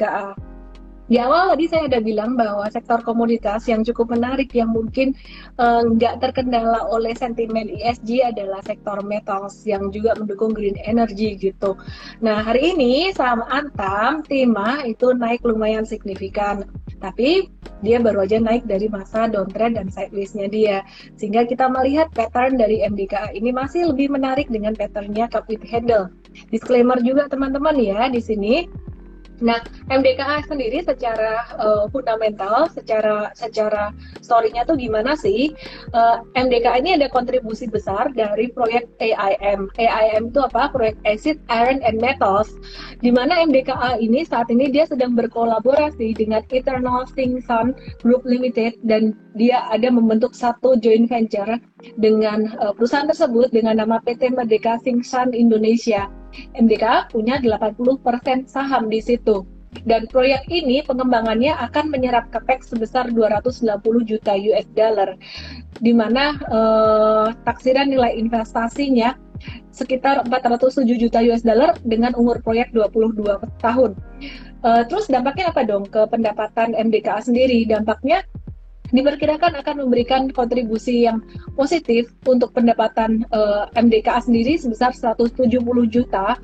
[0.00, 0.32] MDKA.
[1.10, 5.10] Di awal tadi saya ada bilang bahwa sektor komoditas yang cukup menarik yang mungkin
[5.58, 11.74] eh, nggak terkendala oleh sentimen ESG adalah sektor metals yang juga mendukung green energy gitu.
[12.22, 16.62] Nah hari ini saham Antam, Tima itu naik lumayan signifikan.
[17.02, 17.50] Tapi
[17.82, 20.78] dia baru aja naik dari masa downtrend dan sideways-nya dia.
[21.18, 26.06] Sehingga kita melihat pattern dari MDKA ini masih lebih menarik dengan patternnya cup with handle.
[26.54, 28.70] Disclaimer juga teman-teman ya di sini
[29.40, 33.90] Nah, MDKA sendiri secara uh, fundamental, secara secara
[34.20, 35.56] story-nya tuh gimana sih?
[35.96, 39.72] Uh, eh, MDKA ini ada kontribusi besar dari proyek AIM.
[39.80, 40.68] AIM itu apa?
[40.68, 42.52] Proyek Acid, Iron, and Metals.
[43.00, 47.72] Di mana MDKA ini saat ini dia sedang berkolaborasi dengan Eternal Sing Sun
[48.04, 51.56] Group Limited dan dia ada membentuk satu joint venture
[51.96, 56.12] dengan uh, perusahaan tersebut dengan nama PT Merdeka Sing Sun Indonesia
[56.54, 59.46] MDK punya 80% saham di situ.
[59.86, 65.14] Dan proyek ini pengembangannya akan menyerap capex sebesar 290 juta US dollar,
[65.78, 69.14] di mana eh, taksiran nilai investasinya
[69.70, 73.24] sekitar 407 juta US dollar dengan umur proyek 22
[73.62, 73.96] tahun.
[74.60, 77.64] Uh, terus dampaknya apa dong ke pendapatan MDKA sendiri?
[77.64, 78.20] Dampaknya
[78.90, 81.22] diperkirakan akan memberikan kontribusi yang
[81.54, 85.46] positif untuk pendapatan uh, eh, MDKA sendiri sebesar 170
[85.90, 86.36] juta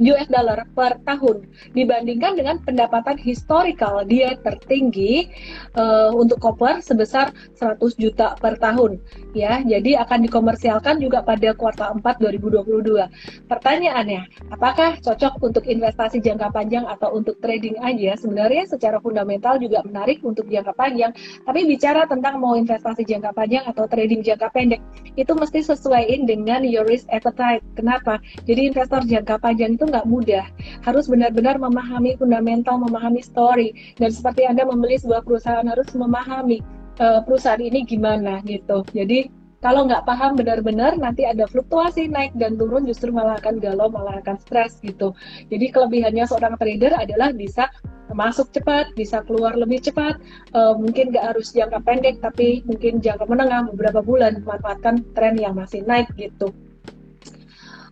[0.00, 1.44] US dollar per tahun
[1.76, 5.28] dibandingkan dengan pendapatan historical dia tertinggi
[5.76, 8.96] uh, untuk copper sebesar 100 juta per tahun.
[9.36, 16.48] Ya jadi akan dikomersialkan juga pada kuartal 4 2022 pertanyaannya apakah cocok untuk investasi jangka
[16.54, 18.16] panjang atau untuk trading aja?
[18.16, 21.12] Sebenarnya secara fundamental juga menarik untuk jangka panjang.
[21.44, 24.80] Tapi bicara tentang mau investasi jangka panjang atau trading jangka pendek
[25.18, 27.60] itu mesti sesuaiin dengan your risk appetite.
[27.74, 28.22] Kenapa?
[28.46, 30.46] Jadi investor jangka panjang itu nggak mudah.
[30.86, 33.74] Harus benar-benar memahami fundamental, memahami story.
[33.98, 36.62] Dan seperti Anda membeli sebuah perusahaan harus memahami
[37.02, 38.86] uh, perusahaan ini gimana gitu.
[38.94, 39.26] Jadi
[39.58, 44.22] kalau nggak paham benar-benar nanti ada fluktuasi naik dan turun justru malah akan galau, malah
[44.22, 45.10] akan stres gitu.
[45.50, 47.66] Jadi kelebihannya seorang trader adalah bisa
[48.14, 50.18] masuk cepat, bisa keluar lebih cepat,
[50.54, 55.58] uh, mungkin nggak harus jangka pendek tapi mungkin jangka menengah beberapa bulan memanfaatkan tren yang
[55.58, 56.54] masih naik gitu.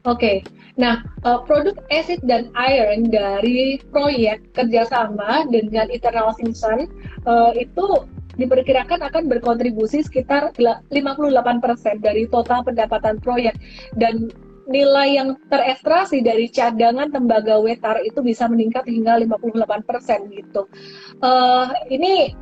[0.09, 0.37] Oke, okay.
[0.81, 6.88] nah uh, produk acid dan iron dari proyek kerjasama dengan Eternal Simpson
[7.28, 8.09] uh, itu
[8.41, 10.88] diperkirakan akan berkontribusi sekitar 58%
[12.00, 13.53] dari total pendapatan proyek
[14.00, 14.33] dan
[14.71, 20.65] nilai yang terekstrasi dari cadangan tembaga wetar itu bisa meningkat hingga 58% gitu.
[21.21, 22.32] Uh, ini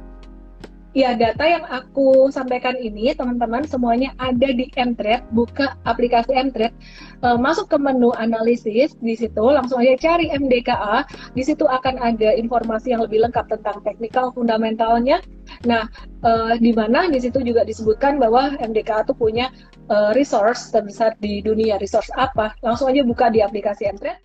[0.99, 5.23] Ya, data yang aku sampaikan ini, teman-teman, semuanya ada di Mtrade.
[5.31, 6.75] Buka aplikasi Mtrade,
[7.23, 11.07] uh, masuk ke menu analisis, di situ langsung aja cari MDKA.
[11.39, 15.23] Di situ akan ada informasi yang lebih lengkap tentang teknikal fundamentalnya.
[15.71, 15.87] Nah,
[16.27, 19.55] uh, di mana di situ juga disebutkan bahwa MDKA itu punya
[19.95, 21.79] uh, resource terbesar di dunia.
[21.79, 22.59] Resource apa?
[22.59, 24.19] Langsung aja buka di aplikasi Mtrade.